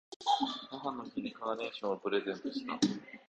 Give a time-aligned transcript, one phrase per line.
[0.71, 2.75] 母の日にカーネーションをプレゼントした。